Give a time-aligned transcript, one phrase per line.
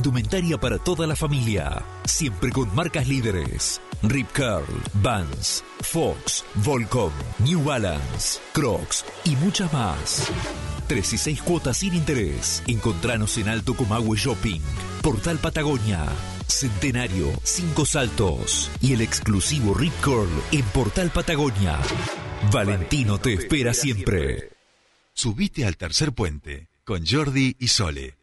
[0.00, 1.84] Indumentaria para toda la familia.
[2.06, 3.82] Siempre con marcas líderes.
[4.02, 10.26] Rip Curl, Vans, Fox, Volcom, New Balance, Crocs y muchas más.
[10.86, 12.62] 3 y 6 cuotas sin interés.
[12.66, 14.62] Encontranos en Alto Comahue Shopping.
[15.02, 16.06] Portal Patagonia.
[16.46, 21.78] Centenario, Cinco Saltos y el exclusivo Rip Curl en Portal Patagonia.
[22.50, 24.48] Valentino te espera siempre.
[25.12, 28.19] Subite al tercer puente con Jordi y Sole.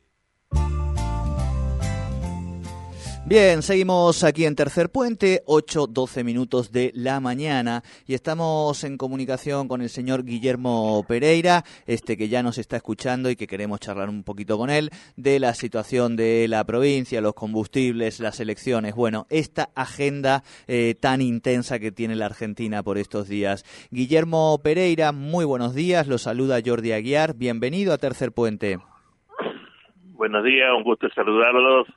[3.29, 9.67] Bien, seguimos aquí en Tercer Puente, 8-12 minutos de la mañana y estamos en comunicación
[9.67, 14.07] con el señor Guillermo Pereira, este que ya nos está escuchando y que queremos charlar
[14.07, 19.27] un poquito con él de la situación de la provincia, los combustibles, las elecciones, bueno,
[19.29, 23.65] esta agenda eh, tan intensa que tiene la Argentina por estos días.
[23.91, 28.77] Guillermo Pereira, muy buenos días, lo saluda Jordi Aguiar, bienvenido a Tercer Puente.
[30.13, 31.87] Buenos días, un gusto saludarlos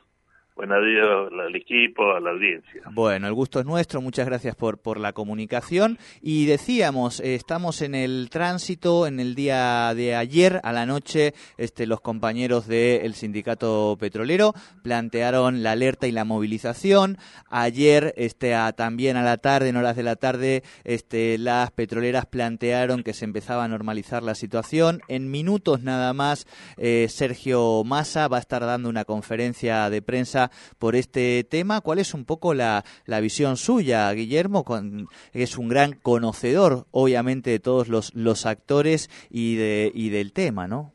[0.60, 1.06] Buenos días
[1.46, 2.82] al equipo, a la audiencia.
[2.92, 5.96] Bueno, el gusto es nuestro, muchas gracias por, por la comunicación.
[6.20, 11.32] Y decíamos, eh, estamos en el tránsito, en el día de ayer a la noche,
[11.56, 17.16] este, los compañeros del sindicato petrolero plantearon la alerta y la movilización.
[17.48, 23.02] Ayer, este, también a la tarde, en horas de la tarde, este, las petroleras plantearon
[23.02, 25.00] que se empezaba a normalizar la situación.
[25.08, 26.46] En minutos nada más,
[26.76, 31.80] eh, Sergio Massa va a estar dando una conferencia de prensa por este tema.
[31.80, 34.64] ¿Cuál es un poco la, la visión suya, Guillermo?
[35.32, 40.68] Es un gran conocedor, obviamente, de todos los, los actores y, de, y del tema,
[40.68, 40.92] ¿no?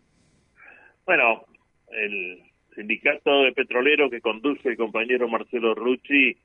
[1.05, 1.45] Bueno,
[1.91, 2.41] el
[2.75, 6.35] sindicato de petrolero que conduce el compañero Marcelo Rucci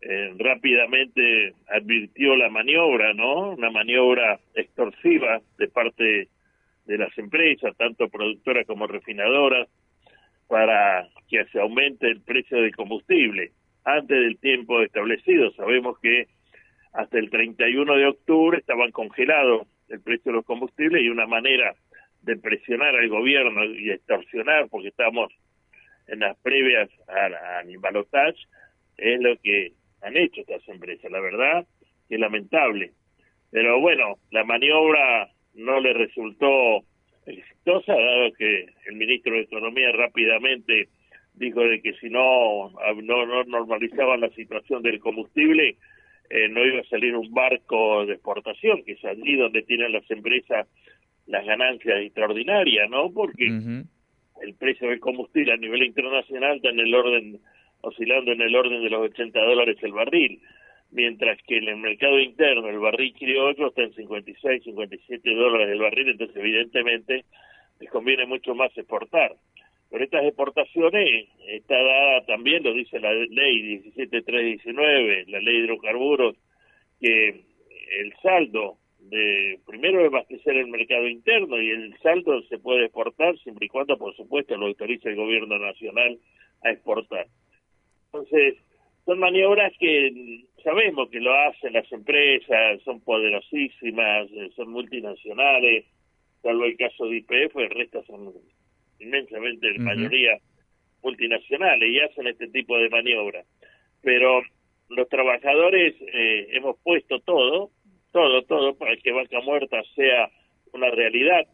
[0.00, 3.52] eh, rápidamente advirtió la maniobra, ¿no?
[3.52, 6.28] Una maniobra extorsiva de parte
[6.84, 9.68] de las empresas, tanto productoras como refinadoras,
[10.48, 13.52] para que se aumente el precio del combustible
[13.84, 15.50] antes del tiempo establecido.
[15.52, 16.26] Sabemos que
[16.92, 21.74] hasta el 31 de octubre estaban congelados el precio de los combustibles y una manera
[22.22, 25.32] de presionar al gobierno y extorsionar, porque estamos
[26.06, 27.26] en las previas a,
[27.58, 28.38] a balotage,
[28.96, 29.72] es lo que
[30.02, 31.10] han hecho estas empresas.
[31.10, 31.66] La verdad
[32.08, 32.92] es lamentable.
[33.50, 36.84] Pero bueno, la maniobra no le resultó
[37.26, 40.88] exitosa, dado que el ministro de Economía rápidamente
[41.34, 42.70] dijo de que si no,
[43.02, 45.76] no, no normalizaban la situación del combustible,
[46.30, 50.08] eh, no iba a salir un barco de exportación, que es allí donde tienen las
[50.10, 50.66] empresas
[51.26, 53.10] las ganancias extraordinarias, ¿no?
[53.10, 57.40] Porque el precio del combustible a nivel internacional está en el orden,
[57.80, 60.40] oscilando en el orden de los 80 dólares el barril
[60.94, 65.80] mientras que en el mercado interno el barril criollo está en 56, 57 dólares el
[65.80, 67.24] barril, entonces evidentemente
[67.80, 69.34] les conviene mucho más exportar.
[69.90, 76.36] Pero estas exportaciones está dada también, lo dice la ley 17319, la ley de hidrocarburos,
[77.00, 83.36] que el saldo de primero abastecer el mercado interno y el saldo se puede exportar
[83.38, 86.18] siempre y cuando, por supuesto, lo autorice el gobierno nacional
[86.62, 87.26] a exportar.
[88.06, 88.54] Entonces,
[89.04, 95.84] son maniobras que sabemos que lo hacen las empresas, son poderosísimas, eh, son multinacionales,
[96.42, 98.32] salvo el caso de IPF, el resto son
[98.98, 100.38] inmensamente, la mayoría
[101.02, 103.46] multinacionales y hacen este tipo de maniobras.
[104.00, 104.42] Pero
[104.88, 107.70] los trabajadores eh, hemos puesto todo,
[108.10, 110.30] todo, todo para que Vaca Muerta sea
[110.72, 111.46] una realidad.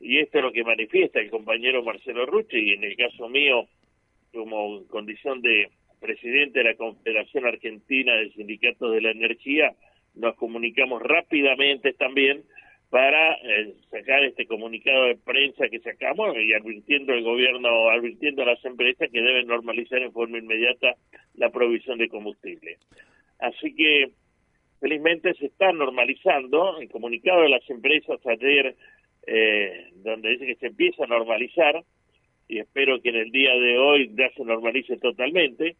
[0.00, 3.66] Y esto es lo que manifiesta el compañero Marcelo Rucci, y en el caso mío,
[4.32, 5.68] como condición de
[6.02, 9.72] presidente de la Confederación Argentina de Sindicatos de la Energía,
[10.14, 12.42] nos comunicamos rápidamente también
[12.90, 18.46] para eh, sacar este comunicado de prensa que sacamos y advirtiendo al gobierno, advirtiendo a
[18.46, 20.96] las empresas que deben normalizar en forma inmediata
[21.36, 22.76] la provisión de combustible.
[23.38, 24.10] Así que
[24.80, 28.74] felizmente se está normalizando el comunicado de las empresas ayer,
[29.26, 31.82] eh, donde dice que se empieza a normalizar
[32.52, 35.76] y espero que en el día de hoy ya se normalice totalmente.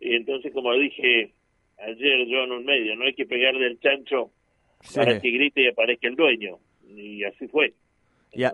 [0.00, 1.32] Y entonces, como dije
[1.78, 4.30] ayer yo en un medio, no hay que pegarle el chancho
[4.94, 6.58] para que grite y aparezca el dueño.
[6.86, 7.72] Y así fue.
[8.32, 8.52] Ya,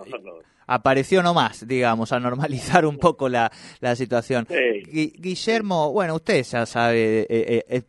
[0.66, 4.46] apareció nomás, digamos, a normalizar un poco la, la situación.
[4.86, 7.82] Guillermo, bueno, usted ya sabe, eh, eh, eh,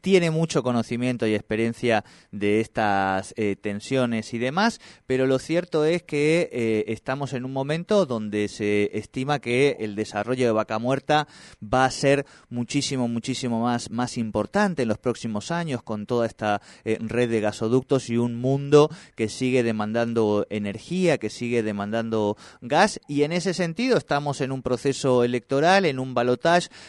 [0.00, 6.84] tiene mucho conocimiento y experiencia de estas tensiones y demás, pero lo cierto es que
[6.88, 11.26] estamos en un momento donde se estima que el desarrollo de Vaca Muerta
[11.62, 16.60] va a ser muchísimo, muchísimo más, más importante en los próximos años con toda esta
[16.84, 22.21] red de gasoductos y un mundo que sigue demandando energía, que sigue demandando
[22.60, 26.42] gas y en ese sentido estamos en un proceso electoral, en un balotaje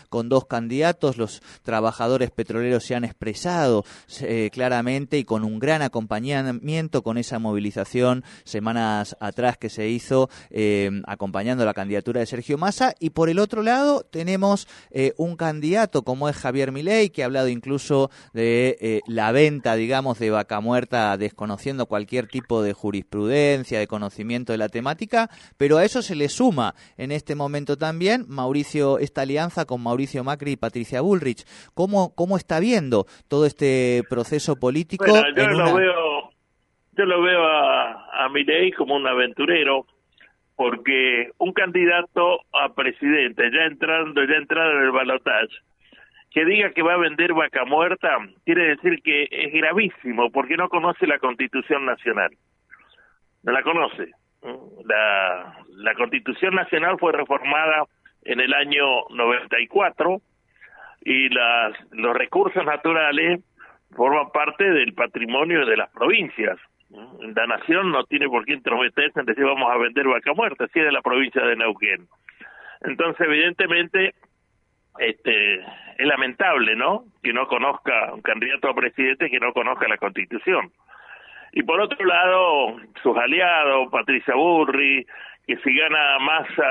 [0.09, 3.85] con dos candidatos, los trabajadores petroleros se han expresado
[4.21, 10.29] eh, claramente y con un gran acompañamiento con esa movilización semanas atrás que se hizo
[10.49, 12.95] eh, acompañando la candidatura de Sergio Massa.
[12.99, 17.25] Y por el otro lado tenemos eh, un candidato como es Javier Milei que ha
[17.25, 23.87] hablado incluso de la venta digamos de vaca muerta desconociendo cualquier tipo de jurisprudencia, de
[23.87, 25.22] conocimiento de la temática,
[25.57, 30.23] pero a eso se le suma en este momento también Mauricio, esta alianza con Mauricio
[30.23, 31.45] Macri y Patricia Bullrich.
[31.73, 35.05] ¿Cómo, cómo está viendo todo este proceso político?
[35.05, 36.31] yo, lo veo,
[36.97, 39.85] yo lo veo a, a Milei como un aventurero,
[40.55, 45.47] porque un candidato a presidente, ya entrando, ya entrando en el balotaje,
[46.33, 48.09] que diga que va a vender vaca muerta,
[48.43, 52.31] quiere decir que es gravísimo, porque no conoce la Constitución Nacional.
[53.43, 54.11] No la conoce.
[54.85, 57.85] La, Constitución Nacional fue reformada
[58.23, 60.21] en el año 94
[61.05, 63.41] y las, los recursos naturales
[63.95, 66.57] forman parte del patrimonio de las provincias.
[67.35, 70.79] La nación no tiene por qué intrometerse en decir vamos a vender vaca muerta, si
[70.79, 72.07] es de la provincia de Neuquén.
[72.81, 74.13] Entonces, evidentemente,
[74.99, 77.05] este, es lamentable, ¿no?
[77.21, 80.71] Que no conozca un candidato a presidente que no conozca la Constitución.
[81.53, 85.05] Y por otro lado, sus aliados, Patricia Burri,
[85.45, 86.63] que si gana masa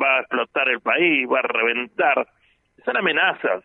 [0.00, 2.26] va a explotar el país, va a reventar,
[2.84, 3.64] son amenazas.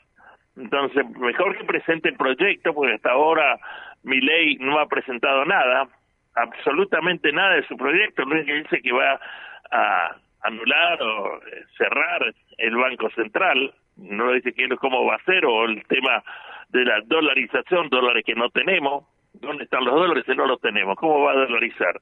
[0.56, 3.60] Entonces, mejor que presente el proyecto, porque hasta ahora
[4.04, 5.88] mi ley no ha presentado nada,
[6.34, 9.20] absolutamente nada de su proyecto, no es que dice que va
[9.72, 11.40] a anular o
[11.78, 16.24] cerrar el Banco Central, no dice que cómo va a ser, o el tema
[16.70, 19.06] de la dolarización, dólares que no tenemos,
[19.42, 20.96] ¿dónde están los dólares si no los tenemos?
[20.98, 22.00] ¿Cómo va a dolarizar?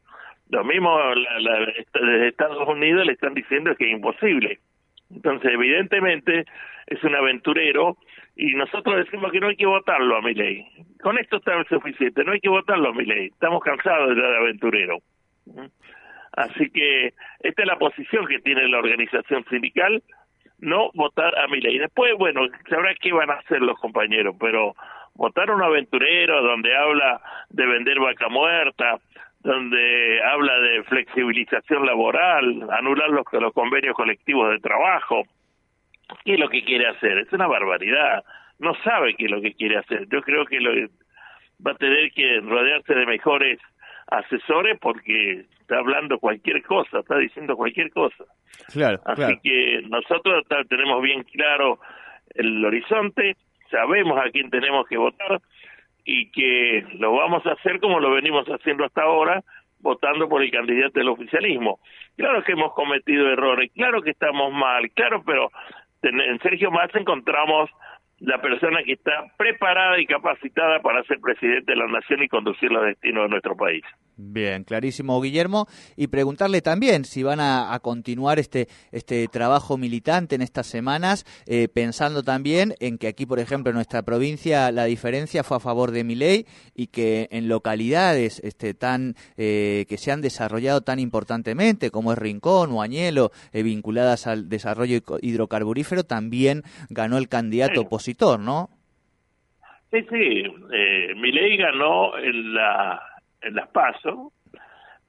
[0.49, 0.97] Lo mismo
[1.93, 4.59] desde Estados Unidos le están diciendo que es imposible.
[5.11, 6.45] Entonces, evidentemente,
[6.87, 7.97] es un aventurero
[8.35, 10.65] y nosotros decimos que no hay que votarlo a mi ley.
[11.01, 13.27] Con esto está suficiente, no hay que votarlo a mi ley.
[13.27, 14.99] Estamos cansados de aventurero.
[16.33, 20.03] Así que esta es la posición que tiene la organización sindical,
[20.59, 21.77] no votar a mi ley.
[21.77, 24.75] Después, bueno, sabrá qué van a hacer los compañeros, pero
[25.15, 28.99] votar a un aventurero donde habla de vender vaca muerta,
[29.39, 35.23] donde habla de flexibilización laboral, anular los, los convenios colectivos de trabajo.
[36.23, 37.19] ¿Qué es lo que quiere hacer?
[37.19, 38.23] Es una barbaridad.
[38.59, 40.07] No sabe qué es lo que quiere hacer.
[40.09, 40.71] Yo creo que lo,
[41.65, 43.59] va a tener que rodearse de mejores
[44.07, 48.23] asesores porque está hablando cualquier cosa, está diciendo cualquier cosa.
[48.71, 51.79] Claro, Así que nosotros tenemos bien claro
[52.35, 53.35] el horizonte,
[53.75, 55.41] sabemos a quién tenemos que votar
[56.05, 59.43] y que lo vamos a hacer como lo venimos haciendo hasta ahora,
[59.79, 61.79] votando por el candidato del oficialismo.
[62.15, 65.51] Claro que hemos cometido errores, claro que estamos mal, claro, pero
[66.03, 67.69] en Sergio Más encontramos
[68.25, 72.71] la persona que está preparada y capacitada para ser presidente de la nación y conducir
[72.71, 73.83] los destinos de nuestro país.
[74.17, 75.67] Bien, clarísimo, Guillermo.
[75.97, 81.67] Y preguntarle también si van a, continuar este, este trabajo militante en estas semanas, eh,
[81.67, 85.91] pensando también en que aquí, por ejemplo, en nuestra provincia, la diferencia fue a favor
[85.91, 90.99] de mi ley y que en localidades este, tan eh, que se han desarrollado tan
[90.99, 97.83] importantemente, como es Rincón o Añelo, eh, vinculadas al desarrollo hidrocarburífero, también ganó el candidato
[98.15, 98.69] opositor, ¿no?
[99.91, 100.43] Sí, sí.
[101.15, 103.01] mi ley ganó en la
[103.41, 104.33] en las PASO,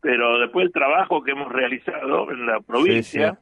[0.00, 3.38] pero después del trabajo que hemos realizado en la provincia,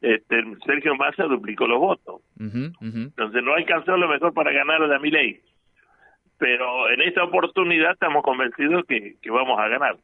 [0.00, 2.20] Este, Sergio Massa duplicó los votos.
[2.38, 5.40] Entonces no alcanzó lo mejor para ganar a mi ley.
[6.38, 9.96] Pero en esta oportunidad estamos convencidos que, que vamos a ganar.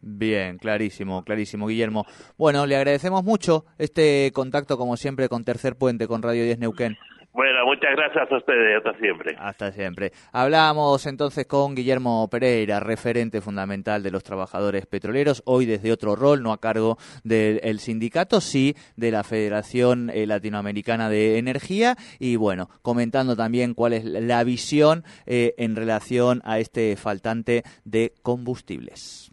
[0.00, 2.06] Bien, clarísimo, clarísimo, Guillermo.
[2.38, 6.96] Bueno, le agradecemos mucho este contacto, como siempre, con Tercer Puente, con Radio 10 Neuquén.
[7.38, 9.36] Bueno, muchas gracias a ustedes, hasta siempre.
[9.38, 10.10] Hasta siempre.
[10.32, 16.42] Hablamos entonces con Guillermo Pereira, referente fundamental de los trabajadores petroleros, hoy desde otro rol,
[16.42, 22.70] no a cargo del sindicato, sí de la Federación eh, Latinoamericana de Energía, y bueno,
[22.82, 29.30] comentando también cuál es la visión eh, en relación a este faltante de combustibles.